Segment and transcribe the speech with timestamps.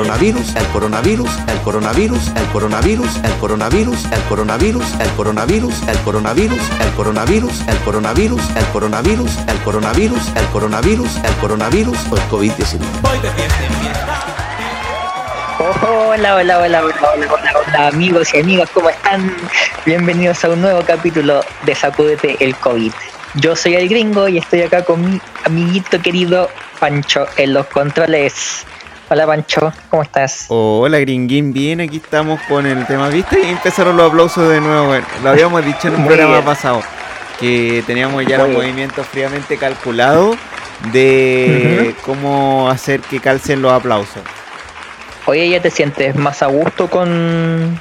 [0.00, 6.70] Coronavirus, el coronavirus, el coronavirus, el coronavirus, el coronavirus, el coronavirus, el coronavirus, el coronavirus,
[6.80, 12.80] el coronavirus, el coronavirus, el coronavirus, el coronavirus, el coronavirus, el coronavirus o el COVID-19.
[13.02, 14.24] Voy de fiesta en fiesta.
[15.58, 19.36] Hola, hola, hola, hola, hola, hola, hola, amigos y amigas, ¿cómo están?
[19.84, 22.92] Bienvenidos a un nuevo capítulo de Sacúdete el COVID.
[23.34, 26.48] Yo soy el gringo y estoy acá con mi amiguito querido
[26.78, 28.64] Pancho en los controles.
[29.10, 30.46] Hola Pancho, ¿cómo estás?
[30.48, 33.40] Hola gringuín, bien, aquí estamos con el tema, ¿viste?
[33.44, 36.44] Y empezaron los aplausos de nuevo, bueno, lo habíamos dicho en un programa bien.
[36.44, 36.80] pasado,
[37.40, 38.60] que teníamos ya Muy los bien.
[38.60, 40.36] movimientos fríamente calculados
[40.92, 44.22] de cómo hacer que calcen los aplausos.
[45.26, 47.78] Oye, ¿ya te sientes más a gusto con,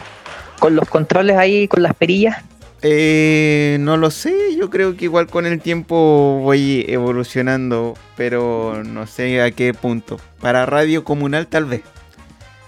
[0.58, 2.38] con los controles ahí, con las perillas?
[2.82, 9.06] Eh, no lo sé, yo creo que igual con el tiempo voy evolucionando, pero no
[9.06, 10.20] sé a qué punto.
[10.40, 11.82] Para radio comunal tal vez.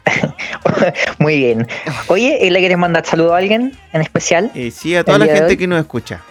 [1.20, 1.68] Muy bien.
[2.08, 4.52] Oye, ¿le quieres mandar saludo a alguien en especial?
[4.54, 6.22] Eh, sí, a toda la gente que nos escucha.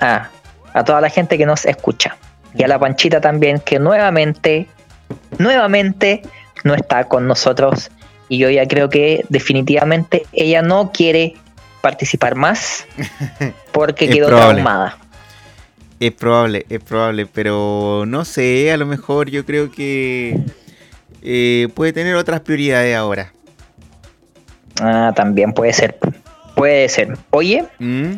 [0.00, 0.28] Ah,
[0.74, 2.16] a toda la gente que nos escucha.
[2.54, 4.68] Y a la Panchita también, que nuevamente,
[5.38, 6.22] nuevamente
[6.64, 7.90] no está con nosotros.
[8.28, 11.34] Y yo ya creo que definitivamente ella no quiere
[11.80, 12.86] participar más
[13.72, 14.62] porque quedó probable.
[14.62, 14.98] traumada.
[16.00, 20.38] Es probable, es probable, pero no sé, a lo mejor yo creo que
[21.22, 23.32] eh, puede tener otras prioridades ahora.
[24.80, 25.98] Ah, también puede ser.
[26.54, 27.16] Puede ser.
[27.30, 28.14] Oye, ¿Mm?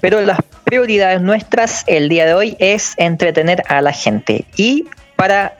[0.00, 4.44] pero las prioridades nuestras el día de hoy es entretener a la gente.
[4.56, 4.86] Y
[5.16, 5.57] para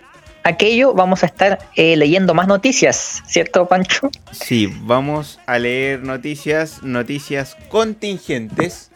[0.48, 4.10] aquello vamos a estar eh, leyendo más noticias, ¿cierto, Pancho?
[4.32, 8.90] Sí, vamos a leer noticias, noticias contingentes.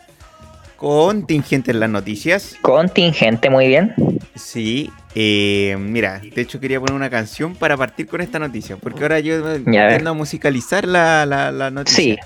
[0.76, 2.56] Contingentes las noticias.
[2.60, 3.94] Contingente, muy bien.
[4.34, 9.02] Sí, eh, mira, de hecho quería poner una canción para partir con esta noticia, porque
[9.02, 12.02] ahora yo intento a musicalizar la, la, la noticia.
[12.02, 12.18] Sí,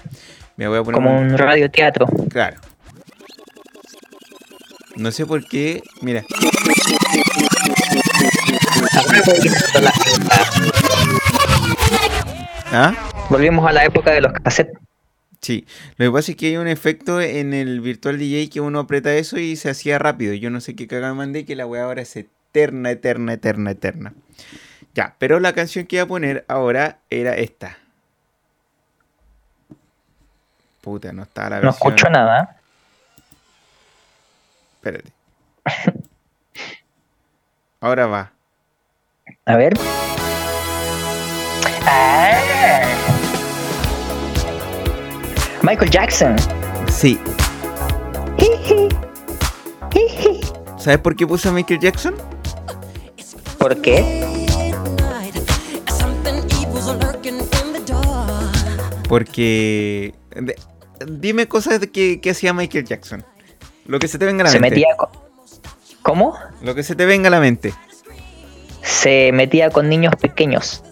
[0.56, 2.06] Me voy a poner como un- un radioteatro.
[2.31, 2.56] Claro.
[4.94, 5.82] No sé por qué.
[6.00, 6.25] Mira.
[12.72, 12.94] ¿Ah?
[13.30, 14.78] Volvimos a la época de los cassettes.
[15.41, 15.66] Sí.
[15.97, 19.14] Lo que pasa es que hay un efecto en el Virtual DJ que uno aprieta
[19.14, 20.34] eso y se hacía rápido.
[20.34, 23.70] Yo no sé qué caga me mandé que la weá ahora es eterna, eterna, eterna,
[23.70, 24.12] eterna.
[24.94, 27.78] Ya, pero la canción que iba a poner ahora era esta.
[30.80, 31.74] Puta, no está la No versión.
[31.92, 32.56] escucho nada.
[34.76, 35.10] Espérate.
[37.80, 38.32] Ahora va.
[39.48, 39.74] A ver.
[41.82, 42.82] Ah.
[45.62, 46.34] Michael Jackson.
[46.90, 47.16] Sí.
[50.78, 52.16] ¿Sabes por qué puse a Michael Jackson?
[53.58, 54.24] ¿Por qué?
[59.08, 60.14] Porque.
[60.34, 60.56] de-
[61.06, 63.24] dime cosas de que, que hacía Michael Jackson.
[63.84, 64.76] Lo que se te venga a la Se mente.
[64.76, 65.08] metía con...
[66.02, 66.36] ¿Cómo?
[66.62, 67.72] Lo que se te venga a la mente.
[69.06, 70.82] Se metía con niños pequeños.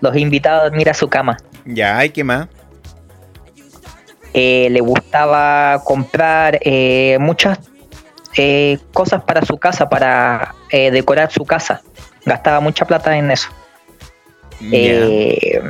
[0.00, 1.36] Los invitaba a dormir a su cama.
[1.66, 2.48] Ya, hay que más.
[4.32, 7.58] Eh, le gustaba comprar eh, muchas
[8.38, 11.82] eh, cosas para su casa, para eh, decorar su casa.
[12.24, 13.50] Gastaba mucha plata en eso.
[14.58, 15.60] ¿Qué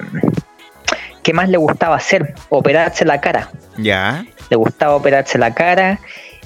[1.32, 2.36] más le gustaba hacer?
[2.50, 3.50] Operarse la cara.
[3.78, 4.24] Ya.
[4.48, 5.98] Le gustaba operarse la cara.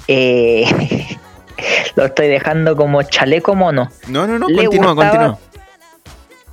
[0.07, 0.65] Eh,
[1.95, 3.89] lo estoy dejando como chaleco mono.
[4.07, 5.39] No, no, no, Le continúa, gustaba- continúa.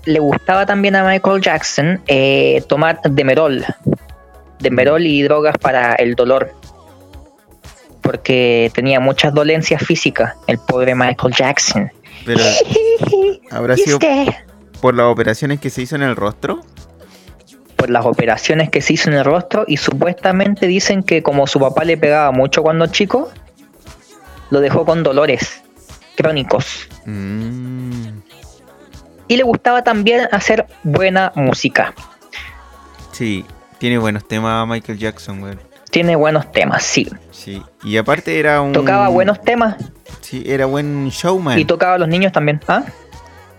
[0.07, 3.65] Le gustaba también a Michael Jackson eh, tomar Demerol.
[4.61, 6.53] Demerol y drogas para el dolor.
[8.03, 11.91] Porque tenía muchas dolencias físicas, el pobre Michael Jackson.
[12.27, 12.41] Pero
[13.51, 13.99] habrá ¿Y sido
[14.81, 16.61] por las operaciones que se hizo en el rostro.
[17.77, 21.59] por las operaciones que se hizo en el rostro y supuestamente dicen que como su
[21.59, 23.31] papá le pegaba mucho cuando chico,
[24.51, 25.63] lo dejó con dolores
[26.17, 26.89] crónicos.
[27.07, 28.09] Mm,
[29.29, 31.95] Y le gustaba también hacer buena música.
[33.13, 33.45] sí,
[33.79, 35.61] tiene buenos temas Michael Jackson, weón.
[35.91, 37.09] Tiene buenos temas, sí.
[37.31, 37.63] Sí.
[37.85, 38.73] Y aparte era un.
[38.73, 39.77] Tocaba buenos temas.
[40.21, 41.59] Sí, era buen showman.
[41.59, 42.61] Y tocaba a los niños también.
[42.67, 42.83] ¿Ah?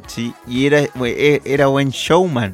[0.07, 2.53] Sí, y era, e- era buen showman.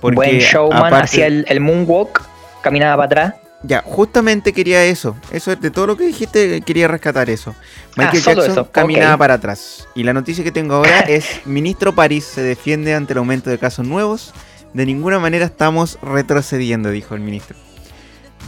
[0.00, 2.22] Porque Buen showman, aparte- hacía el, el moonwalk,
[2.60, 3.41] caminaba para atrás.
[3.64, 5.16] Ya, justamente quería eso.
[5.30, 7.54] Eso de todo lo que dijiste, quería rescatar eso.
[7.96, 9.86] Michael Ah, Jackson eso, caminaba para atrás.
[9.94, 13.58] Y la noticia que tengo ahora es: Ministro París se defiende ante el aumento de
[13.58, 14.32] casos nuevos.
[14.74, 17.56] De ninguna manera estamos retrocediendo, dijo el ministro.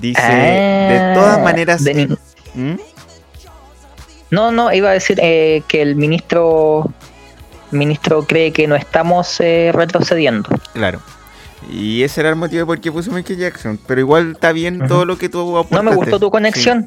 [0.00, 1.84] Dice: De Ah, todas maneras.
[1.84, 2.16] de
[2.54, 2.74] ¿Mm?
[4.30, 6.90] No, no, iba a decir eh, que el ministro
[7.70, 10.48] ministro cree que no estamos eh, retrocediendo.
[10.72, 11.00] Claro.
[11.70, 13.78] Y ese era el motivo por qué puso Michael Jackson.
[13.86, 15.90] Pero igual está bien todo lo que tú No aportaste.
[15.90, 16.86] me gustó tu conexión,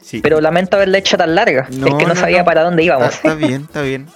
[0.00, 0.18] Sí.
[0.18, 0.20] sí.
[0.20, 1.68] pero lamento haberla hecho tan larga.
[1.70, 2.44] No, es que no, no, sabía no.
[2.44, 3.14] para dónde íbamos.
[3.14, 4.06] Está, está bien, está bien.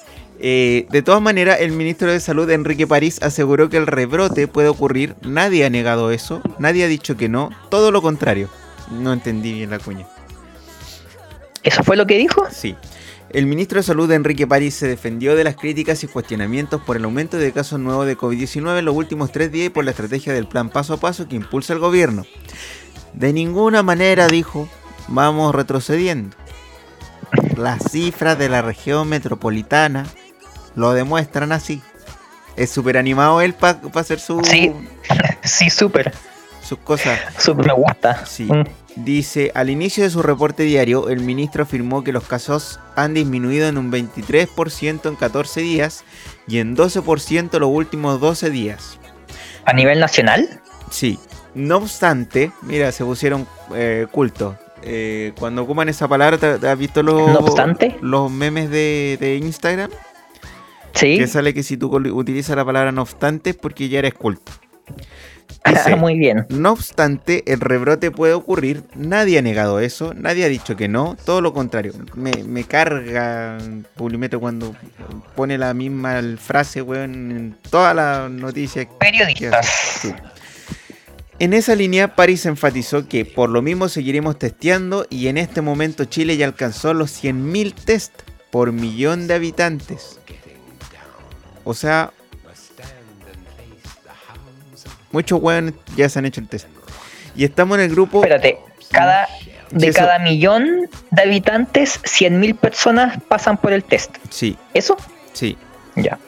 [0.42, 4.68] Eh, de todas maneras, el ministro de Salud, Enrique París, aseguró que el rebrote puede
[4.68, 5.14] ocurrir.
[5.22, 6.40] Nadie ha negado eso.
[6.58, 7.50] Nadie ha dicho que no.
[7.68, 8.48] Todo lo contrario.
[8.90, 10.06] No entendí bien la cuña.
[11.62, 12.46] ¿Eso fue lo que dijo?
[12.50, 12.74] Sí.
[13.32, 17.04] El ministro de Salud, Enrique París, se defendió de las críticas y cuestionamientos por el
[17.04, 20.32] aumento de casos nuevos de COVID-19 en los últimos tres días y por la estrategia
[20.32, 22.24] del plan paso a paso que impulsa el gobierno.
[23.12, 24.68] De ninguna manera, dijo,
[25.06, 26.36] vamos retrocediendo.
[27.56, 30.06] Las cifras de la región metropolitana
[30.74, 31.82] lo demuestran así.
[32.56, 34.72] Es súper animado él para hacer su, Sí.
[35.44, 36.12] Sí, súper.
[36.62, 37.20] sus cosas.
[37.38, 38.26] Súper me gusta.
[38.26, 38.44] Sí.
[38.44, 38.64] Mm.
[38.96, 43.68] Dice, al inicio de su reporte diario, el ministro afirmó que los casos han disminuido
[43.68, 46.04] en un 23% en 14 días
[46.48, 48.98] y en 12% los últimos 12 días.
[49.64, 50.60] ¿A nivel nacional?
[50.90, 51.18] Sí.
[51.54, 54.56] No obstante, mira, se pusieron eh, culto.
[54.82, 57.96] Eh, cuando ocupan esa palabra, ¿te, has visto los, No obstante.
[58.00, 59.90] los memes de, de Instagram?
[60.94, 61.18] Sí.
[61.18, 64.52] Que sale que si tú utilizas la palabra no obstante es porque ya eres culto.
[65.64, 66.46] Dice, Muy bien.
[66.48, 68.82] No obstante, el rebrote puede ocurrir.
[68.94, 70.14] Nadie ha negado eso.
[70.14, 71.16] Nadie ha dicho que no.
[71.24, 71.92] Todo lo contrario.
[72.14, 73.58] Me, me carga
[73.94, 74.74] Publimetro cuando
[75.36, 78.86] pone la misma frase, weón, en todas las noticias.
[78.98, 79.66] Periodistas.
[80.00, 80.12] Sí.
[81.40, 86.04] En esa línea, París enfatizó que por lo mismo seguiremos testeando y en este momento
[86.04, 88.12] Chile ya alcanzó los 100.000 test
[88.50, 90.20] por millón de habitantes.
[91.64, 92.12] O sea,
[95.12, 96.66] muchos weones ya se han hecho el test.
[97.36, 98.18] Y estamos en el grupo...
[98.22, 98.58] Espérate,
[98.90, 99.28] cada,
[99.70, 104.16] de eso- cada millón de habitantes, 100.000 personas pasan por el test.
[104.30, 104.96] Sí, ¿Eso?
[105.32, 105.56] sí.
[105.96, 106.18] Ya.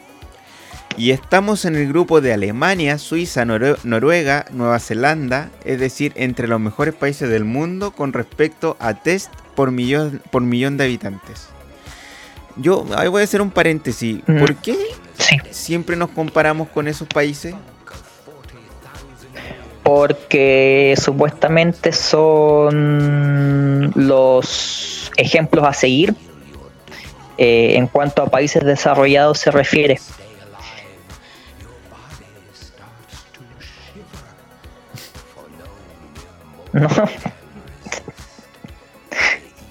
[0.96, 6.46] Y estamos en el grupo de Alemania, Suiza, Norue- Noruega, Nueva Zelanda, es decir, entre
[6.49, 11.49] los mejores países del mundo con respecto a test por millón, por millón de habitantes.
[12.56, 14.19] Yo ahí voy a hacer un paréntesis.
[14.26, 14.38] Mm.
[14.38, 14.76] ¿Por qué
[15.19, 15.38] Sí.
[15.50, 17.55] siempre nos comparamos con esos países?
[19.82, 26.14] Porque supuestamente son los ejemplos a seguir
[27.38, 29.99] eh, en cuanto a países desarrollados se refiere.
[36.73, 36.88] No,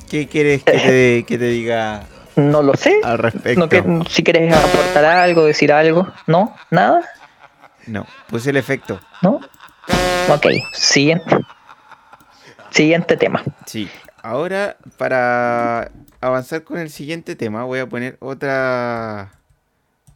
[0.07, 2.03] ¿Qué quieres que te, que te diga
[2.35, 2.99] no lo sé.
[3.03, 3.59] al respecto?
[3.59, 6.07] No que, si quieres aportar algo, decir algo.
[6.27, 6.55] ¿No?
[6.69, 7.01] ¿Nada?
[7.87, 8.99] No, pues el efecto.
[9.21, 9.41] ¿No?
[10.29, 11.37] Ok, siguiente.
[12.69, 13.43] Siguiente tema.
[13.65, 13.89] Sí.
[14.23, 15.91] Ahora, para
[16.21, 19.31] avanzar con el siguiente tema, voy a poner otra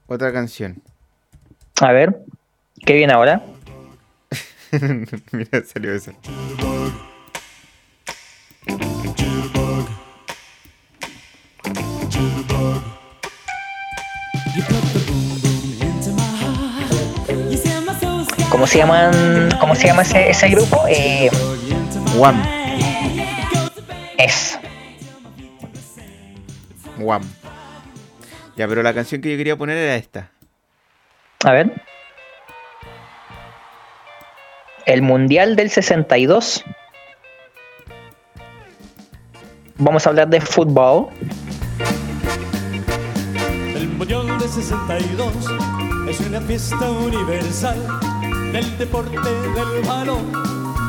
[0.07, 0.81] otra canción.
[1.81, 2.15] A ver,
[2.86, 3.43] ¿qué viene ahora?
[5.31, 6.12] Mira, salió eso.
[18.65, 19.51] ¿Cómo se llaman?
[19.60, 20.86] ¿Cómo se llama ese, ese grupo?
[20.89, 21.29] Eh,
[22.17, 22.41] Wham,
[24.17, 24.57] es.
[26.98, 27.22] Wham.
[28.55, 30.31] Ya, pero la canción que yo quería poner era esta.
[31.43, 31.79] A ver.
[34.88, 36.65] El Mundial del 62.
[39.77, 41.10] Vamos a hablar de fútbol.
[43.75, 45.34] El Mundial de 62
[46.10, 47.77] es una fiesta universal
[48.55, 50.31] del deporte del balón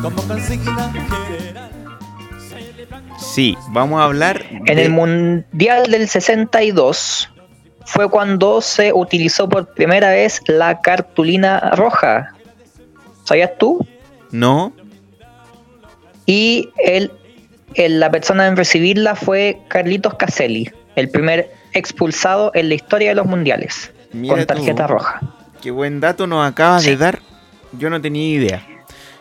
[0.03, 1.71] como consigna general.
[3.19, 7.29] Sí, vamos a hablar En el Mundial del 62
[7.85, 12.35] fue cuando se utilizó por primera vez la cartulina roja.
[13.25, 13.87] ¿Sabías tú?
[14.31, 14.73] No,
[16.27, 17.13] Y el,
[17.75, 23.15] el- la persona en recibirla fue Carlitos Caselli, el primer expulsado en la historia de
[23.17, 24.93] los mundiales Mira con tarjeta tú.
[24.95, 25.21] roja.
[25.63, 27.21] qué buen dato nos acabas de dar.
[27.73, 28.67] Yo no tenía idea.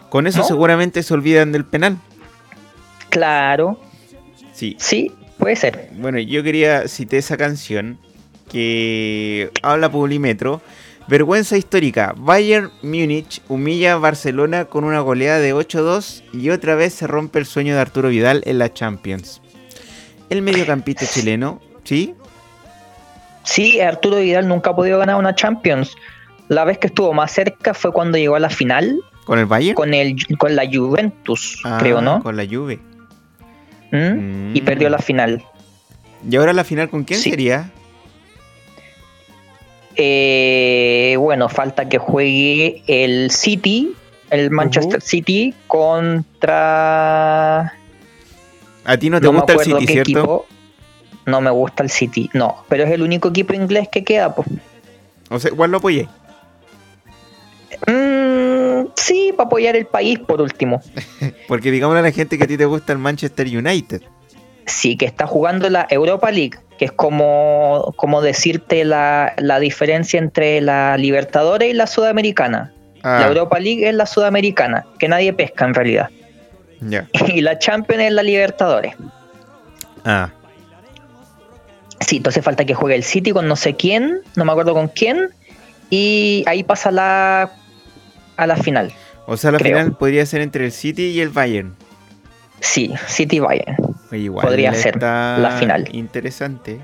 [0.09, 0.45] Con eso ¿No?
[0.45, 1.97] seguramente se olvidan del penal.
[3.09, 3.79] Claro,
[4.53, 5.89] Sí, sí, Puede ser.
[5.97, 7.99] Bueno, yo quería citar esa canción
[8.49, 10.61] que habla Publimetro.
[11.07, 12.13] Vergüenza histórica.
[12.17, 17.37] Bayern Múnich humilla a Barcelona con una goleada de 8-2 y otra vez se rompe
[17.37, 19.41] el sueño de Arturo Vidal en la Champions.
[20.29, 22.15] El mediocampista chileno, ¿sí?
[23.43, 25.93] Sí, Arturo Vidal nunca ha podido ganar una Champions.
[26.47, 29.75] La vez que estuvo más cerca fue cuando llegó a la final ¿Con el Bayern?
[29.75, 32.21] con el con la Juventus, Ah, creo, ¿no?
[32.21, 32.79] Con la Juve.
[33.91, 34.55] ¿Mm?
[34.55, 34.65] Y Mm.
[34.65, 35.43] perdió la final.
[36.29, 37.29] ¿Y ahora la final con quién Sí.
[37.31, 37.71] sería?
[39.95, 43.93] Eh, bueno, falta que juegue el City,
[44.29, 46.53] el Manchester City contra.
[48.83, 50.11] A ti no te no gusta el City, ¿cierto?
[50.11, 50.45] equipo.
[51.25, 54.35] No me gusta el City, no, pero es el único equipo inglés que queda.
[54.35, 54.47] pues.
[55.29, 56.07] O sea, igual lo apoyé.
[57.87, 60.81] Mm, sí, para apoyar el país por último.
[61.47, 64.01] Porque digámosle a la gente que a ti te gusta el Manchester United.
[64.65, 70.17] Sí, que está jugando la Europa League, que es como, como decirte la, la diferencia
[70.17, 72.73] entre la Libertadores y la Sudamericana.
[73.03, 76.09] Ah, La Europa League es la Sudamericana, que nadie pesca en realidad.
[76.81, 77.07] ya.
[77.27, 78.95] Y la Champions es la Libertadores.
[80.03, 80.31] Ah,
[81.99, 84.89] Sí, entonces falta que juegue el City con no sé quién, no me acuerdo con
[84.89, 85.29] quién,
[85.89, 87.51] y ahí pasa la
[88.37, 88.91] a la final.
[89.27, 89.77] o sea, la Creo.
[89.77, 91.75] final podría ser entre el City y el Bayern.
[92.59, 93.75] Sí, City Bayern.
[94.11, 95.87] Igual Podría ser la final.
[95.91, 96.79] Interesante.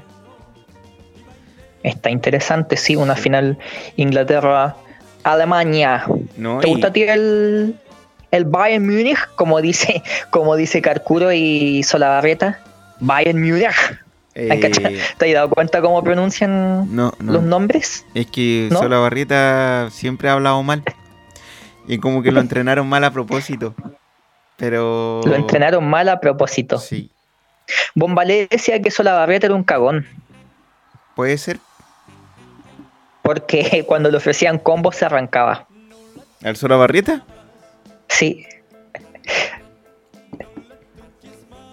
[1.84, 3.58] Está interesante, sí, una final
[3.96, 6.05] Inglaterra-Alemania.
[6.38, 7.75] No, ¿Te y- gusta a ti el,
[8.31, 9.17] el Bayern Múnich?
[9.36, 12.60] Como dice, como dice Carcuro y Solabarrieta.
[13.00, 13.72] Bayern Múnich.
[14.36, 14.60] eh.
[15.17, 17.34] ¿Te has dado cuenta cómo pronuncian no, no.
[17.34, 18.05] los nombres?
[18.13, 18.79] Es que ¿No?
[18.79, 20.84] Sola Barrieta siempre ha hablado mal.
[21.88, 23.76] Y como que lo entrenaron mal a propósito.
[24.58, 25.22] Pero.
[25.26, 26.78] Lo entrenaron mal a propósito.
[26.78, 27.10] Sí,
[27.96, 30.06] Bombalé decía que Solabarrieta era un cagón.
[31.16, 31.60] puede ser.
[33.22, 35.68] Porque cuando le ofrecían combos se arrancaba.
[36.44, 37.24] ¿Al Sola Barrieta?
[38.08, 38.46] Sí.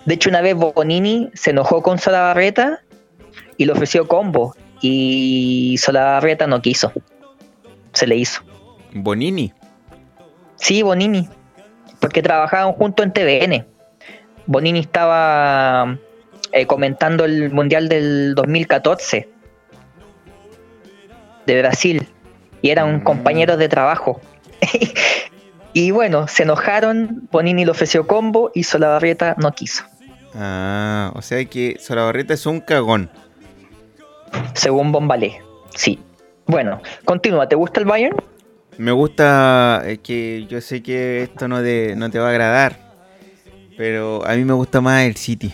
[0.04, 2.80] De hecho, una vez Bonini se enojó con Solabarrieta
[3.56, 4.54] y le ofreció combo.
[4.80, 6.92] Y Solabarrieta no quiso.
[7.92, 8.42] Se le hizo.
[8.92, 9.52] Bonini.
[10.58, 11.28] Sí, Bonini.
[12.00, 13.66] Porque trabajaban juntos en TVN.
[14.46, 15.96] Bonini estaba
[16.52, 19.28] eh, comentando el Mundial del 2014
[21.46, 22.08] de Brasil.
[22.62, 23.04] Y eran Mm.
[23.04, 24.20] compañeros de trabajo.
[25.72, 27.28] y bueno, se enojaron.
[27.30, 29.84] Bonini le ofreció combo y Solabarrieta no quiso.
[30.34, 33.10] Ah, o sea que Sola Barrieta es un cagón.
[34.54, 35.40] Según Bombalé.
[35.74, 35.98] Sí.
[36.46, 37.48] Bueno, continúa.
[37.48, 38.16] ¿Te gusta el Bayern?
[38.78, 42.78] Me gusta eh, que yo sé que esto no te, no te va a agradar.
[43.76, 45.52] Pero a mí me gusta más el City.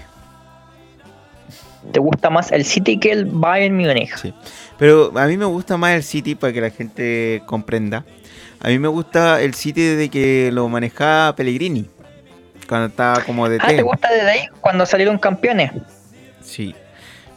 [1.90, 4.14] ¿Te gusta más el City que el Bayern Múnich?
[4.16, 4.33] Sí.
[4.78, 8.04] Pero a mí me gusta más el City para que la gente comprenda.
[8.61, 11.88] A mí me gusta el City desde que lo manejaba Pellegrini.
[12.69, 15.73] Cuando estaba como de Ah, ¿te gusta desde ahí cuando salieron campeones?
[16.43, 16.75] Sí.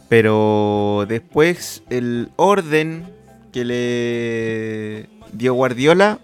[0.08, 3.17] Pero después el orden
[3.52, 6.18] que le dio Guardiola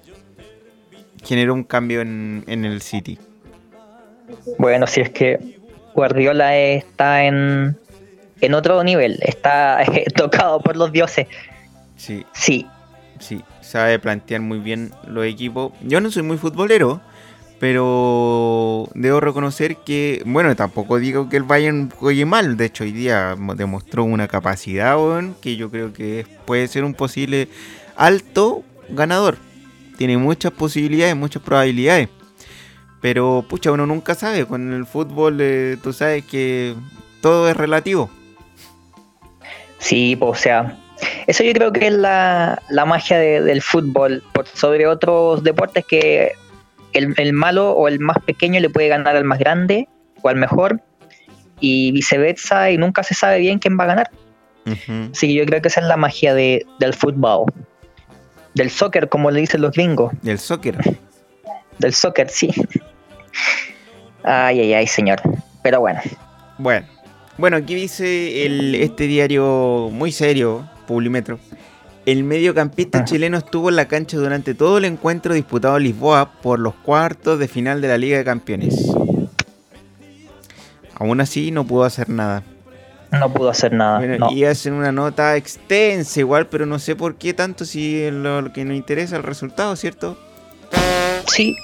[1.22, 3.18] generó un cambio en, en el City.
[4.58, 5.58] Bueno, si es que
[5.94, 7.78] Guardiola está en,
[8.40, 9.84] en otro nivel, está
[10.16, 11.26] tocado por los dioses.
[11.96, 12.66] Sí, Sí,
[13.18, 13.42] sí.
[13.60, 15.72] Sabe plantear muy bien los equipos.
[15.82, 17.00] Yo no soy muy futbolero,
[17.64, 22.58] pero debo reconocer que, bueno, tampoco digo que el Bayern juegue mal.
[22.58, 24.98] De hecho, hoy día mo- demostró una capacidad,
[25.40, 27.48] que yo creo que puede ser un posible
[27.96, 29.38] alto ganador.
[29.96, 32.10] Tiene muchas posibilidades, muchas probabilidades.
[33.00, 34.44] Pero, pucha, uno nunca sabe.
[34.44, 36.74] Con el fútbol, eh, tú sabes que
[37.22, 38.10] todo es relativo.
[39.78, 40.76] sí, o sea,
[41.26, 46.32] eso yo creo que es la, la magia de- del fútbol sobre otros deportes que
[46.94, 49.88] el, el malo o el más pequeño le puede ganar al más grande
[50.22, 50.80] o al mejor
[51.60, 54.10] y viceversa y nunca se sabe bien quién va a ganar.
[54.66, 55.10] Ujú.
[55.12, 57.52] Así que yo creo que esa es la magia de, del fútbol.
[58.54, 60.12] Del soccer, como le dicen los gringos.
[60.22, 60.76] Y el soccer.
[61.78, 62.50] Del soccer, sí.
[64.22, 65.20] Ay, ay, ay, señor.
[65.62, 66.00] Pero bueno.
[66.58, 66.86] Bueno,
[67.36, 71.38] bueno, aquí dice el, este diario muy serio, Publimetro.
[72.06, 73.04] El mediocampista Ajá.
[73.06, 77.38] chileno estuvo en la cancha durante todo el encuentro disputado en Lisboa por los cuartos
[77.38, 78.94] de final de la Liga de Campeones.
[80.96, 82.42] Aún así no pudo hacer nada.
[83.10, 83.98] No pudo hacer nada.
[83.98, 84.32] Bueno, no.
[84.32, 88.42] y hacen una nota extensa igual, pero no sé por qué tanto si es lo,
[88.42, 90.18] lo que nos interesa el resultado, ¿cierto?
[91.26, 91.56] Sí,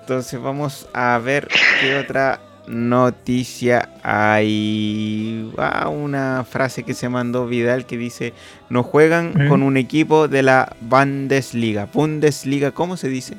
[0.00, 1.48] Entonces vamos a ver
[1.80, 2.40] qué otra
[2.70, 8.32] noticia hay ah, una frase que se mandó Vidal que dice,
[8.68, 11.88] no juegan con un equipo de la Bundesliga.
[11.92, 13.36] Bundesliga, ¿cómo se dice?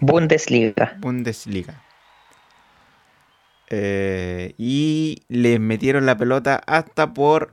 [0.00, 0.96] Bundesliga.
[0.98, 1.82] Bundesliga.
[3.68, 7.52] Eh, y les metieron la pelota hasta por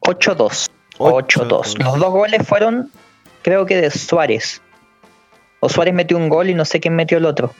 [0.00, 0.70] 8-2.
[0.98, 1.26] 8-2.
[1.26, 1.78] 8-2.
[1.84, 2.90] Los dos goles fueron,
[3.42, 4.60] creo que de Suárez.
[5.60, 7.52] O Suárez metió un gol y no sé quién metió el otro.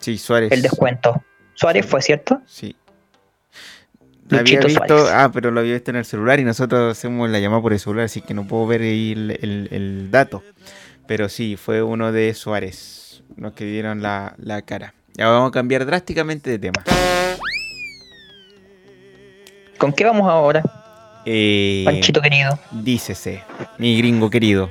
[0.00, 0.52] Sí, Suárez.
[0.52, 1.22] El descuento.
[1.54, 2.40] Suárez fue, ¿cierto?
[2.46, 2.76] Sí.
[4.28, 5.12] Lo había visto, Suárez.
[5.14, 7.80] ah, pero lo había visto en el celular y nosotros hacemos la llamada por el
[7.80, 10.42] celular, así que no puedo ver ahí el, el- el dato.
[11.06, 14.92] Pero sí, fue uno de Suárez, los que dieron la, la cara.
[15.14, 16.84] Ya vamos a cambiar drásticamente de tema.
[19.78, 20.62] ¿Con qué vamos ahora,
[21.24, 22.58] Eh, Panchito querido?
[22.70, 23.42] Dícese,
[23.78, 24.70] mi gringo querido.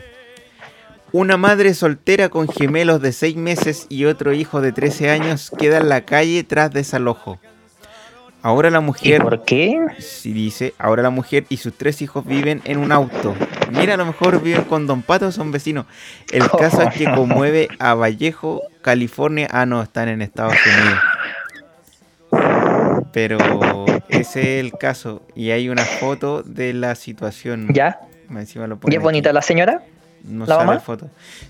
[1.17, 5.79] Una madre soltera con gemelos de 6 meses y otro hijo de 13 años queda
[5.79, 7.39] en la calle tras desalojo.
[8.43, 9.79] Ahora la ¿Y mujer por qué?
[9.97, 13.33] Sí, dice, ahora la mujer y sus tres hijos viven en un auto.
[13.71, 15.87] Mira, a lo mejor viven con Don Pato, son vecinos.
[16.31, 19.47] El caso es que conmueve a Vallejo, California.
[19.49, 20.53] Ah, no, están en Estados
[22.31, 22.59] Unidos.
[23.11, 25.23] Pero ese es el caso.
[25.33, 27.69] Y hay una foto de la situación.
[27.73, 28.01] ¿Ya?
[28.29, 29.81] Más Encima lo ¿Y es bonita la señora?
[30.23, 31.09] No ¿La sale foto.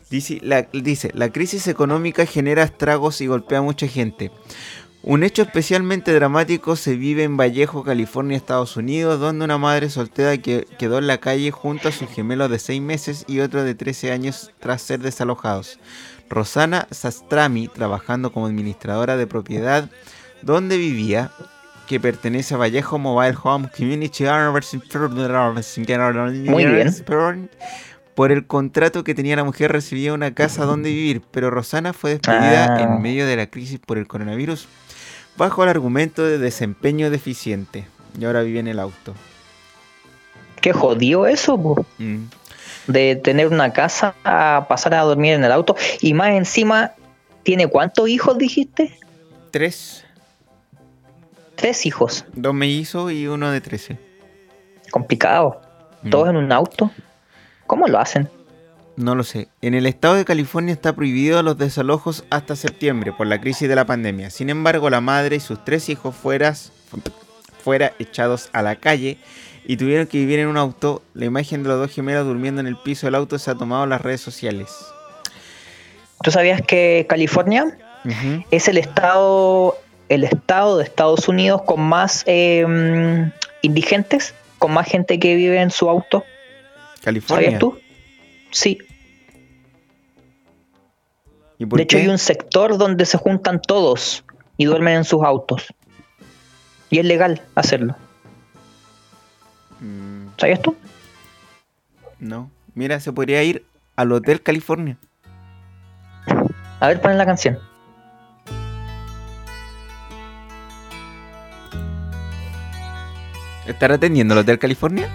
[0.09, 4.31] Dice la, dice, la crisis económica genera estragos y golpea a mucha gente.
[5.03, 10.37] Un hecho especialmente dramático se vive en Vallejo, California, Estados Unidos, donde una madre soltera
[10.37, 13.73] que quedó en la calle junto a sus gemelos de 6 meses y otro de
[13.73, 15.79] 13 años tras ser desalojados.
[16.29, 19.89] Rosana Sastrami, trabajando como administradora de propiedad
[20.41, 21.31] donde vivía,
[21.87, 24.25] que pertenece a Vallejo Mobile Home Community
[26.49, 26.93] Muy bien.
[28.17, 32.09] Por el contrato que tenía la mujer recibía una casa donde vivir, pero Rosana fue
[32.17, 32.81] despedida Ah.
[32.81, 34.67] en medio de la crisis por el coronavirus
[35.37, 37.85] bajo el argumento de desempeño deficiente.
[38.19, 39.13] Y ahora vive en el auto.
[40.61, 41.85] Qué jodido eso, po.
[41.99, 42.23] Mm.
[42.87, 45.75] de tener una casa a pasar a dormir en el auto.
[46.01, 46.93] Y más encima,
[47.43, 48.97] ¿tiene cuántos hijos dijiste?
[49.51, 50.05] Tres,
[51.55, 52.25] Tres hijos.
[52.33, 53.97] dos mellizos y uno de 13.
[54.89, 55.61] Complicado.
[56.01, 56.09] Mm.
[56.09, 56.89] Todos en un auto.
[57.67, 58.29] ¿Cómo lo hacen?
[58.95, 59.47] No lo sé.
[59.61, 63.75] En el estado de California está prohibido los desalojos hasta septiembre por la crisis de
[63.75, 64.31] la pandemia.
[64.31, 66.71] Sin embargo, la madre y sus tres hijos fueras,
[67.63, 69.19] fuera echados a la calle
[69.67, 71.03] y tuvieron que vivir en un auto.
[71.13, 73.83] La imagen de los dos gemelos durmiendo en el piso del auto se ha tomado
[73.83, 74.73] en las redes sociales.
[76.23, 77.77] ¿Tú sabías que California
[78.49, 79.77] es el estado,
[80.09, 82.65] el estado de Estados Unidos con más eh,
[83.61, 84.33] indigentes?
[84.57, 86.23] Con más gente que vive en su auto.
[87.07, 87.45] California.
[87.45, 87.79] ¿Sabías tú?
[88.51, 88.79] Sí.
[91.57, 94.25] ¿Y por De hecho, hay un sector donde se juntan todos
[94.57, 95.67] y duermen en sus autos.
[96.89, 97.95] Y es legal hacerlo.
[99.79, 100.75] Mm, ¿Sabías tú?
[102.19, 102.51] no.
[102.75, 103.65] Mira, se podría ir
[103.95, 104.97] al Hotel California.
[106.81, 107.57] A ver, ponen la canción.
[113.65, 115.09] ¿Estará atendiendo el Hotel California?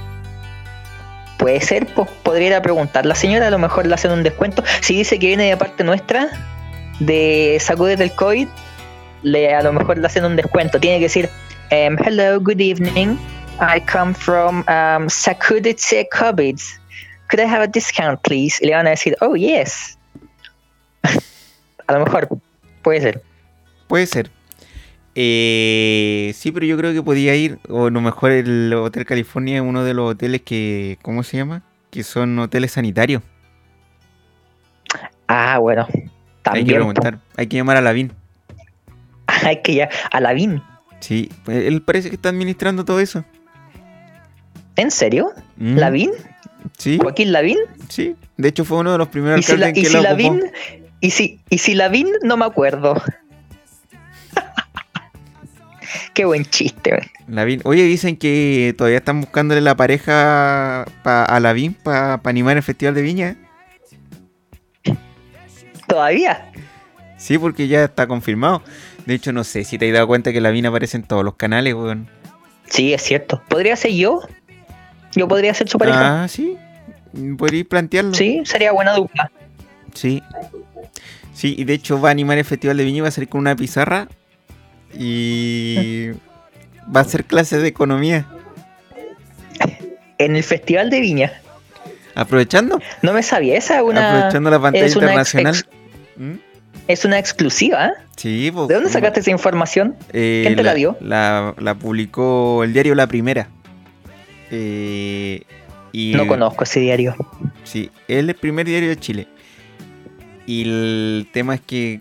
[1.43, 3.05] Puede ser, pues podría preguntar.
[3.05, 4.63] La señora a lo mejor le hacen un descuento.
[4.81, 6.29] Si dice que viene de parte nuestra,
[7.01, 8.47] de Sacudir del COVID,
[9.25, 10.79] le, a lo mejor le hacen un descuento.
[10.79, 11.29] Tiene que decir,
[11.71, 13.19] em, hello, good evening.
[13.59, 15.75] I come from um, Sacudir
[16.13, 16.61] COVID.
[17.29, 18.61] Could I have a discount, please?
[18.63, 19.99] Y le van a decir, oh, yes.
[21.89, 22.29] a lo mejor,
[22.83, 23.23] puede ser.
[23.89, 24.31] Puede ser.
[25.15, 29.57] Eh, sí, pero yo creo que podía ir, o a lo mejor el Hotel California
[29.57, 31.63] es uno de los hoteles que, ¿cómo se llama?
[31.91, 33.23] Que son hoteles sanitarios.
[35.29, 35.87] Ah, bueno.
[35.93, 36.11] Hay que
[36.43, 36.67] También.
[36.77, 38.13] preguntar, hay que llamar a Lavín.
[39.45, 39.89] Hay que ya.
[40.11, 40.63] A Lavín.
[41.01, 43.25] Sí, pues, él parece que está administrando todo eso.
[44.77, 45.33] ¿En serio?
[45.57, 46.11] Mm, ¿Lavín?
[46.79, 47.59] Sí, ¿Joaquín Lavín?
[47.89, 48.15] sí.
[48.37, 50.13] De hecho fue uno de los primeros ¿Y si, alcaldes la, que si lo ocupó.
[50.13, 50.43] Lavín?
[51.01, 52.09] ¿Y si, ¿Y si Lavín?
[52.23, 52.95] No me acuerdo.
[56.15, 57.11] Qué buen chiste.
[57.27, 57.61] Lavín.
[57.65, 62.95] Oye, dicen que todavía están buscándole la pareja pa- a Lavín para animar el Festival
[62.95, 63.37] de Viña.
[65.87, 66.51] ¿Todavía?
[67.17, 68.63] Sí, porque ya está confirmado.
[69.07, 71.35] De hecho, no sé si te has dado cuenta que Lavín aparece en todos los
[71.35, 72.09] canales, weón.
[72.67, 73.43] Sí, es cierto.
[73.49, 74.21] ¿Podría ser yo?
[75.15, 76.25] ¿Yo podría ser su pareja?
[76.25, 76.57] Ah, sí.
[77.37, 78.15] Podríais plantearlo.
[78.15, 79.31] Sí, sería buena dupla.
[79.95, 80.23] Sí.
[81.35, 83.29] Sí, y de hecho va a animar el Festival de Viña y va a salir
[83.29, 84.09] con una pizarra.
[84.99, 86.11] Y
[86.95, 88.27] va a hacer clases de economía.
[90.19, 91.33] En el Festival de Viña.
[92.15, 92.79] Aprovechando.
[93.01, 94.11] No me sabía, esa es una...
[94.17, 95.55] aprovechando la pantalla es una ex- internacional.
[95.55, 95.69] ex-
[96.17, 96.33] ¿Mm?
[96.89, 97.93] Es una exclusiva, ¿eh?
[98.17, 99.97] Sí, pues, ¿De dónde sacaste esa información?
[100.13, 100.97] Eh, ¿Quién te la dio?
[101.01, 103.49] La, la publicó el diario La Primera.
[104.51, 105.43] Eh,
[105.93, 107.15] y No conozco ese diario.
[107.65, 109.29] Sí, es el primer diario de Chile.
[110.47, 112.01] Y el tema es que,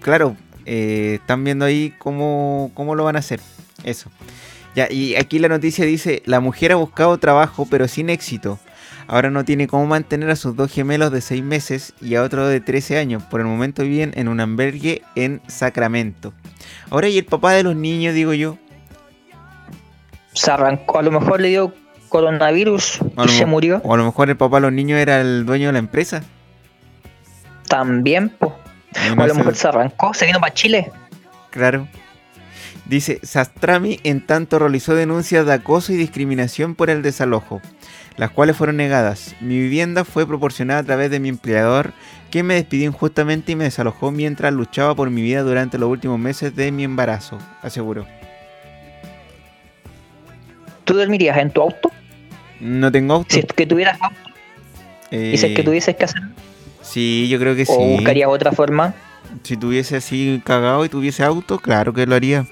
[0.00, 3.40] claro, eh, están viendo ahí cómo, cómo lo van a hacer.
[3.84, 4.10] Eso.
[4.74, 8.58] Ya, y aquí la noticia dice, la mujer ha buscado trabajo pero sin éxito.
[9.06, 12.46] Ahora no tiene cómo mantener a sus dos gemelos de 6 meses y a otro
[12.46, 13.22] de 13 años.
[13.24, 16.32] Por el momento viven en un albergue en Sacramento.
[16.88, 18.56] Ahora, ¿y el papá de los niños, digo yo?
[20.32, 21.74] Se arrancó, a lo mejor le dio
[22.08, 23.80] coronavirus y se murió.
[23.84, 26.22] O a lo mejor el papá de los niños era el dueño de la empresa.
[27.68, 28.30] También,
[29.12, 30.90] O no a lo se- mejor se arrancó, se vino para Chile.
[31.50, 31.88] Claro.
[32.86, 37.60] Dice, Sastrami en tanto realizó denuncias de acoso y discriminación por el desalojo,
[38.16, 39.34] las cuales fueron negadas.
[39.40, 41.92] Mi vivienda fue proporcionada a través de mi empleador,
[42.30, 46.18] que me despidió injustamente y me desalojó mientras luchaba por mi vida durante los últimos
[46.18, 48.06] meses de mi embarazo, aseguró.
[50.84, 51.90] ¿Tú dormirías en tu auto?
[52.60, 53.28] No tengo auto.
[53.32, 54.16] Si es que tuvieras auto
[55.10, 56.22] y si es que Eh, tuvieses que hacer.
[56.92, 57.94] Sí, yo creo que O sí.
[57.96, 58.92] buscarías otra forma.
[59.44, 62.46] Si tuviese así cagado y tuviese auto, claro que lo haría.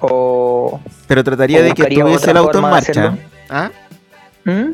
[0.00, 0.78] O.
[1.06, 3.18] Pero trataría O de que buscaría tuviese el auto en marcha.
[3.48, 3.70] ¿Ah?
[4.44, 4.72] ¿Mm?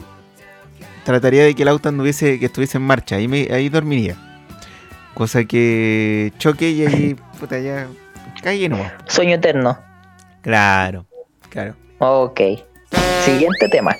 [1.04, 4.16] trataría de que el auto anduviese, que estuviese en marcha, ahí, me, ahí dormiría.
[5.14, 7.86] Cosa que choque y ahí, puta, ya
[8.42, 8.78] calle no.
[9.06, 9.78] Sueño eterno.
[10.42, 11.06] Claro,
[11.48, 11.76] claro.
[12.00, 12.40] Ok.
[13.24, 13.94] Siguiente tema.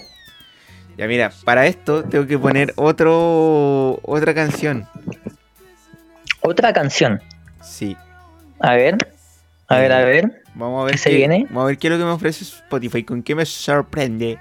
[0.96, 4.88] Ya mira, para esto tengo que poner otro, otra canción.
[6.40, 7.20] Otra canción.
[7.62, 7.96] Sí,
[8.60, 8.96] A ver.
[9.68, 10.42] A ver, a ver.
[10.54, 11.44] vamos a ver ¿Qué se qué- viene?
[11.50, 14.38] Vamos a ver qué es lo que me ofrece Spotify, con qué me sorprende.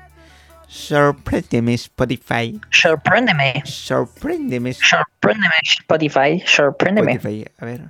[0.68, 2.60] Sorpréndeme Spotify.
[2.72, 3.64] Sorpréndeme.
[3.66, 6.44] Sorpréndeme Sorpréndeme, Spotify.
[6.46, 7.12] Sorpréndeme.
[7.14, 7.46] Spotify.
[7.60, 7.82] A ver.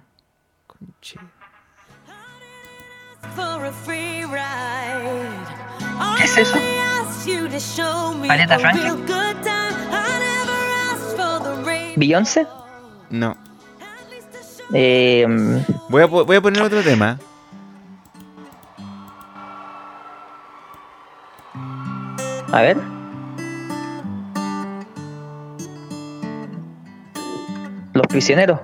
[0.67, 1.19] Conche.
[6.17, 6.57] ¿Qué es eso?
[8.29, 9.05] Aretha Franklin.
[11.95, 12.47] Beyoncé.
[13.09, 13.35] No.
[14.73, 15.25] Eh,
[15.89, 17.17] Voy a, voy a poner otro tema.
[22.51, 22.77] a ver.
[27.93, 28.61] Los prisioneros.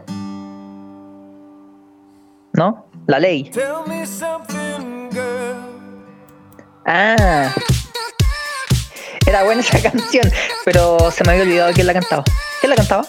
[2.54, 2.86] ¿No?
[3.08, 3.52] La ley.
[6.86, 7.54] Ah.
[9.32, 10.30] Era buena esa canción,
[10.66, 12.26] pero se me había olvidado quién la cantaba.
[12.60, 13.06] ¿Quién la cantaba?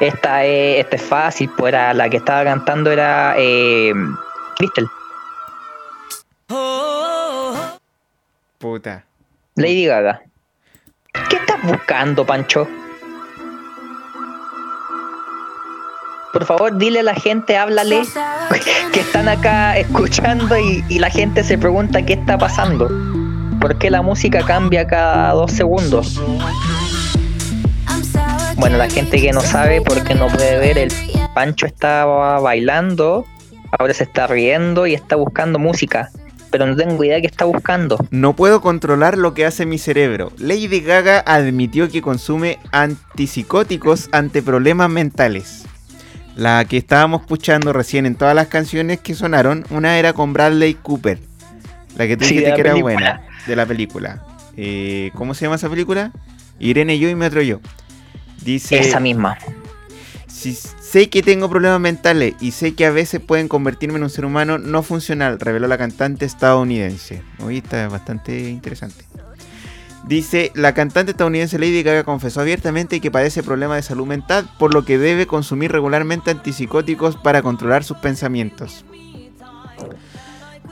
[0.00, 3.92] Esta es, esta es fácil, pues era la que estaba cantando era eh,
[4.56, 4.90] Crystal,
[8.56, 9.04] Puta.
[9.56, 10.22] Lady Gaga.
[11.28, 12.66] ¿Qué estás buscando, Pancho?
[16.32, 18.02] Por favor, dile a la gente, háblale,
[18.92, 22.88] que están acá escuchando y, la gente se pregunta qué está pasando.
[23.60, 26.18] ¿Por qué la música cambia cada dos segundos?
[28.56, 30.92] Bueno, la gente que no sabe porque no puede ver, el
[31.34, 33.26] Pancho estaba bailando,
[33.78, 36.10] ahora se está riendo y está buscando música,
[36.50, 37.98] pero no tengo idea qué está buscando.
[38.10, 40.32] No puedo controlar lo que hace mi cerebro.
[40.38, 45.66] Lady Gaga admitió que consume antipsicóticos ante problemas mentales.
[46.36, 50.74] La que estábamos escuchando recién en todas las canciones que sonaron, una era con Bradley
[50.74, 51.18] Cooper.
[51.96, 54.24] La que tú Sí, dijiste que era buena, de la película.
[54.56, 56.10] Eh, ¿Cómo se llama esa película?
[56.58, 57.60] Irene yo y mi otro yo.
[58.42, 59.36] Dice, Esa misma.
[60.26, 64.10] si sé que tengo problemas mentales y sé que a veces pueden convertirme en un
[64.10, 67.22] ser humano no funcional, reveló la cantante estadounidense.
[67.44, 69.04] Hoy está bastante interesante.
[70.04, 74.74] Dice, la cantante estadounidense Lady Gaga confesó abiertamente que padece problemas de salud mental, por
[74.74, 78.84] lo que debe consumir regularmente antipsicóticos para controlar sus pensamientos.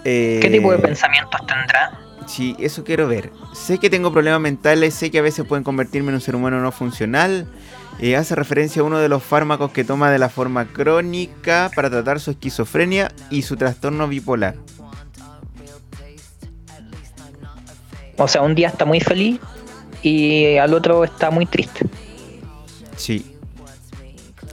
[0.02, 1.98] ¿Qué tipo de Eh, pensamientos tendrá?
[2.26, 3.32] Sí, eso quiero ver.
[3.52, 6.60] Sé que tengo problemas mentales, sé que a veces pueden convertirme en un ser humano
[6.60, 7.46] no funcional.
[7.98, 11.90] Eh, hace referencia a uno de los fármacos que toma de la forma crónica para
[11.90, 14.54] tratar su esquizofrenia y su trastorno bipolar.
[18.22, 19.40] O sea, un día está muy feliz
[20.02, 21.86] y al otro está muy triste.
[22.96, 23.34] Sí.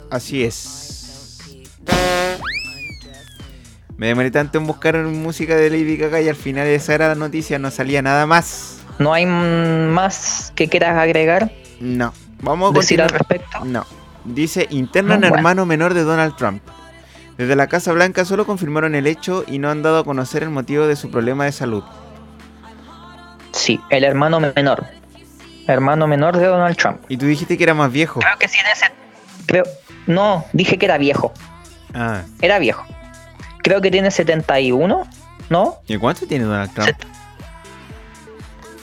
[0.10, 1.42] Así es.
[3.98, 7.16] Me demoré tanto en buscar música de Lady Gaga y al final esa era la
[7.16, 8.78] noticia, no salía nada más.
[9.00, 11.52] ¿No hay más que quieras agregar?
[11.82, 12.14] No.
[12.42, 13.66] Vamos a ¿Decir al respecto?
[13.66, 13.86] No.
[14.24, 15.36] Dice, internan No, bueno.
[15.38, 16.62] hermano menor de Donald Trump.
[17.38, 20.52] Desde la Casa Blanca solo confirmaron el hecho y no han dado a conocer el
[20.52, 21.84] motivo de su problema de salud.
[23.58, 24.86] Sí, el hermano menor.
[25.68, 27.02] Hermano menor de Donald Trump.
[27.10, 28.20] Y tú dijiste que era más viejo.
[28.20, 28.86] Creo que sí en ese.
[29.46, 29.64] Creo.
[30.06, 31.34] No, dije que era viejo.
[31.94, 32.22] Ah.
[32.42, 32.86] Era viejo.
[33.64, 35.06] Creo que tiene 71,
[35.50, 35.76] ¿no?
[35.88, 36.98] ¿Y cuánto tiene Donald Trump?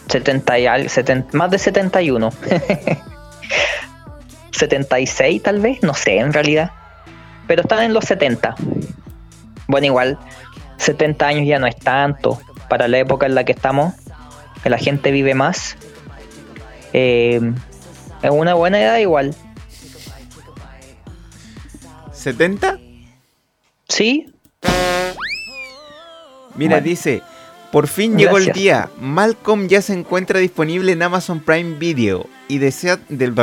[0.08, 2.30] 70 y al- 70 más de 71.
[4.50, 6.72] 76 tal vez, no sé en realidad.
[7.46, 8.54] Pero están en los 70.
[9.66, 10.18] Bueno, igual
[10.78, 13.94] 70 años ya no es tanto para la época en la que estamos,
[14.70, 15.76] la gente vive más.
[16.92, 17.40] Eh,
[18.22, 19.34] es una buena edad igual.
[22.12, 22.80] ¿70?
[23.88, 24.34] Sí,
[26.56, 26.84] Mira, Bueno.
[26.84, 27.22] dice,
[27.72, 28.88] por fin llegó el día.
[29.00, 33.34] Malcolm ya se encuentra disponible en Amazon Prime Video y desea del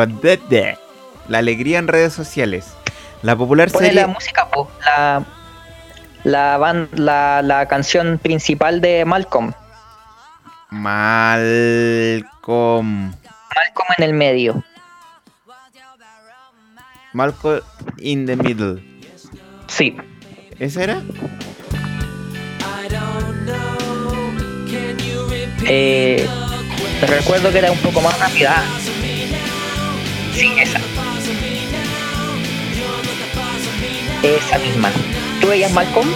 [1.28, 2.66] la alegría en redes sociales.
[3.22, 4.70] La popular pone serie la música, po,
[6.24, 6.58] la,
[6.94, 9.54] la, la canción principal de Malcolm.
[10.72, 11.92] Malcolm.
[13.56, 14.64] Malcolm en el medio.
[17.12, 17.60] Malcolm
[17.98, 18.82] in the middle.
[19.68, 19.98] Sí.
[20.60, 21.02] ¿Esa era?
[25.66, 26.26] Eh,
[27.02, 28.64] recuerdo que era un poco más rápida.
[30.34, 30.80] Sí, esa.
[34.24, 34.90] Esa misma.
[35.42, 36.08] ¿Tú veías Malcolm?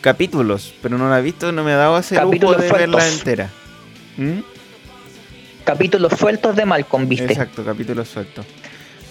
[0.00, 3.18] Capítulos, pero no la he visto, no me ha dado ese lujo de verla sueltos.
[3.18, 3.50] entera.
[4.16, 4.38] ¿Mm?
[5.64, 7.26] Capítulos sueltos de Malcolm, ¿viste?
[7.32, 8.46] Exacto, capítulos sueltos.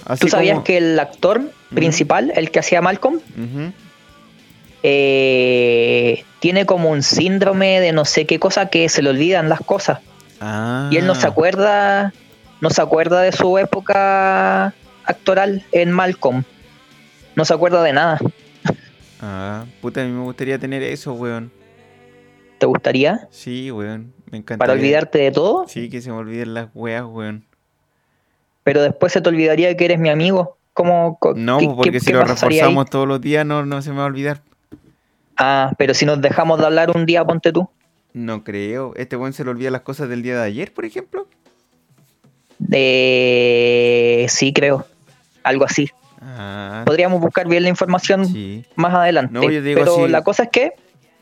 [0.05, 3.19] Así ¿Tú sabías como- que el actor principal, el que hacía Malcolm,
[4.83, 9.59] eh, tiene como un síndrome de no sé qué cosa que se le olvidan las
[9.59, 9.99] cosas?
[10.39, 10.89] Ah.
[10.91, 12.13] Y él no se acuerda,
[12.61, 14.73] no se acuerda de su época
[15.03, 16.43] actoral en Malcolm.
[17.35, 18.19] No se acuerda de nada.
[19.21, 21.51] Ah, puta, a mí me gustaría tener eso, weón.
[22.59, 23.27] ¿Te gustaría?
[23.31, 24.13] Sí, weón.
[24.31, 24.63] Me encanta.
[24.63, 27.45] Para olvidarte de todo, Sí, que se me olviden las weas, weón.
[28.63, 30.57] pero después se te olvidaría que eres mi amigo.
[30.73, 32.27] ¿Cómo, No, qué- porque qué- si qué lo ahí?
[32.27, 34.41] reforzamos todos los días, no, no se me va a olvidar.
[35.37, 37.67] Ah, pero si nos dejamos de hablar un día, ponte tú.
[38.13, 38.93] No creo.
[38.95, 41.27] Este weón se le olvida las cosas del día de ayer, por ejemplo.
[42.71, 44.85] Eh, sí, creo.
[45.43, 45.89] Algo así.
[46.81, 48.65] Ah, Podríamos buscar bien la información sí.
[48.75, 49.33] más adelante.
[49.33, 50.71] No, yo digo pero así- la cosa es que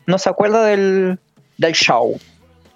[0.06, 1.18] no se acuerda del,
[1.58, 2.18] del show.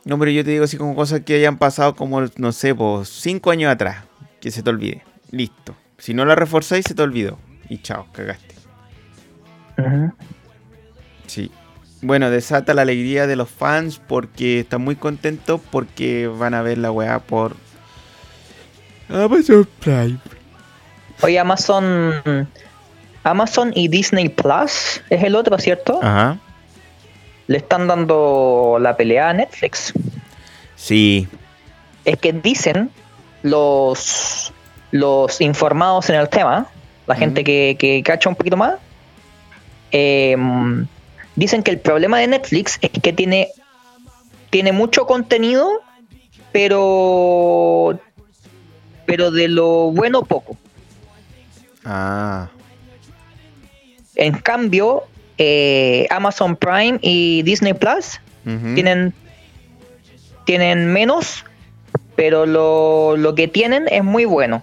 [0.05, 3.09] No, pero yo te digo así como cosas que hayan pasado como, no sé, pues
[3.09, 4.05] cinco años atrás.
[4.41, 5.03] Que se te olvide.
[5.31, 5.77] Listo.
[5.99, 7.39] Si no la reforzáis, se te olvidó.
[7.69, 8.55] Y chao, cagaste.
[11.27, 11.51] Sí.
[12.03, 16.79] Bueno, desata la alegría de los fans porque están muy contentos porque van a ver
[16.79, 17.55] la weá por
[19.11, 20.19] Amazon Prime.
[21.23, 22.49] Oye, Amazon.
[23.23, 26.01] Amazon y Disney Plus es el otro, ¿cierto?
[26.03, 26.39] Ajá.
[27.47, 29.93] Le están dando la pelea a Netflix.
[30.77, 31.29] Sí.
[32.05, 32.91] Es que dicen
[33.43, 34.53] los,
[34.91, 36.69] los informados en el tema,
[37.07, 38.75] la gente que, que cacha un poquito más,
[39.91, 40.87] em,
[41.35, 43.49] dicen que el problema de Netflix es que tiene,
[44.51, 45.69] tiene mucho contenido,
[46.53, 47.99] pero,
[49.07, 50.57] pero de lo bueno poco.
[51.85, 52.49] Ah.
[54.21, 55.05] En cambio,
[55.39, 58.21] eh, Amazon Prime y Disney Plus
[58.75, 59.15] tienen,
[60.45, 61.45] tienen menos,
[62.17, 64.63] pero lo, lo que tienen es muy bueno.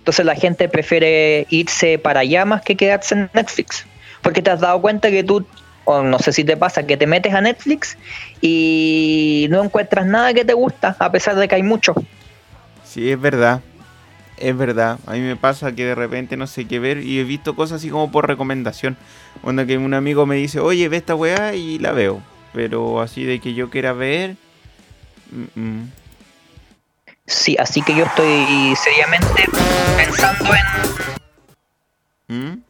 [0.00, 3.86] Entonces la gente prefiere irse para allá más que quedarse en Netflix.
[4.20, 5.46] Porque te has dado cuenta que tú,
[5.84, 7.96] o no sé si te pasa, que te metes a Netflix
[8.42, 11.94] y no encuentras nada que te gusta, a pesar de que hay mucho.
[12.84, 13.62] Sí, es verdad.
[14.40, 14.98] Es verdad.
[15.06, 17.76] A mí me pasa que de repente no sé qué ver y he visto cosas
[17.80, 18.96] así como por recomendación.
[19.42, 22.20] Cuando que un amigo me dice, oye, ve esta weá y la veo.
[22.52, 24.36] Pero así de que yo quiera ver.
[25.30, 25.90] mm, mm.
[27.26, 29.26] Sí, así que yo estoy seriamente
[29.96, 30.46] pensando
[32.28, 32.62] en ¿Mm?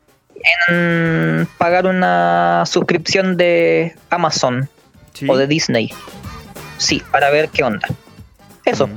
[0.69, 4.69] en pagar una suscripción de Amazon
[5.13, 5.27] Sí.
[5.29, 5.91] o de Disney.
[6.77, 7.87] Sí, para ver qué onda.
[8.65, 8.87] Eso.
[8.89, 8.95] Mm.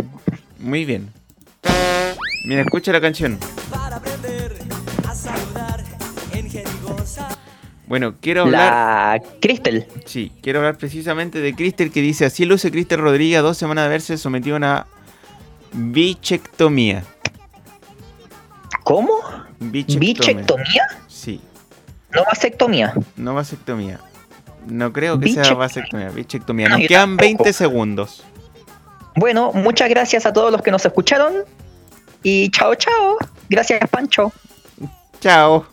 [0.59, 1.11] Muy bien.
[2.43, 3.37] Mira, escucha la canción.
[7.87, 9.21] Bueno, quiero hablar.
[9.21, 9.85] La Crystal.
[10.05, 13.83] Sí, quiero hablar precisamente de Crystal que dice: Así luce Crystal Rodríguez a dos semanas
[13.83, 14.85] de haberse sometido a una
[15.73, 17.03] bichectomía.
[18.83, 19.11] ¿Cómo?
[19.59, 20.13] Bichectomía.
[20.13, 20.87] ¿Bichectomía?
[21.07, 21.41] Sí,
[22.13, 22.93] No vasectomía.
[23.17, 23.99] no vasectomía.
[24.67, 26.69] No creo que sea vasectomía, bichectomía.
[26.69, 27.43] No, Nos quedan tampoco.
[27.43, 28.23] 20 segundos.
[29.15, 31.33] Bueno, muchas gracias a todos los que nos escucharon.
[32.23, 33.17] Y chao, chao.
[33.49, 34.31] Gracias, Pancho.
[35.19, 35.65] Chao.